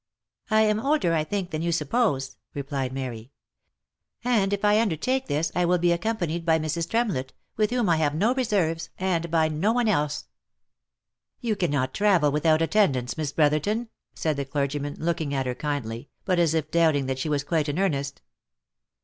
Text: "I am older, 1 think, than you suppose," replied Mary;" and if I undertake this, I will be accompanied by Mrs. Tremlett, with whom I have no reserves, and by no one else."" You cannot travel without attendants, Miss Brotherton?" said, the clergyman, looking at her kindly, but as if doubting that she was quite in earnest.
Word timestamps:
"I 0.49 0.61
am 0.61 0.79
older, 0.79 1.11
1 1.11 1.25
think, 1.25 1.51
than 1.51 1.61
you 1.61 1.71
suppose," 1.71 2.35
replied 2.55 2.91
Mary;" 2.91 3.29
and 4.23 4.51
if 4.51 4.65
I 4.65 4.81
undertake 4.81 5.27
this, 5.27 5.51
I 5.53 5.63
will 5.65 5.77
be 5.77 5.91
accompanied 5.91 6.43
by 6.43 6.57
Mrs. 6.57 6.89
Tremlett, 6.89 7.33
with 7.55 7.69
whom 7.69 7.87
I 7.87 7.97
have 7.97 8.15
no 8.15 8.33
reserves, 8.33 8.89
and 8.97 9.29
by 9.29 9.47
no 9.47 9.71
one 9.73 9.87
else."" 9.87 10.25
You 11.39 11.55
cannot 11.55 11.93
travel 11.93 12.31
without 12.31 12.63
attendants, 12.63 13.15
Miss 13.15 13.31
Brotherton?" 13.31 13.89
said, 14.15 14.37
the 14.37 14.45
clergyman, 14.45 14.95
looking 14.97 15.35
at 15.35 15.45
her 15.45 15.53
kindly, 15.53 16.09
but 16.25 16.39
as 16.39 16.55
if 16.55 16.71
doubting 16.71 17.05
that 17.05 17.19
she 17.19 17.29
was 17.29 17.43
quite 17.43 17.69
in 17.69 17.77
earnest. 17.77 18.23